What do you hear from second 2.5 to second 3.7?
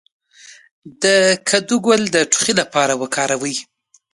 لپاره وکاروئ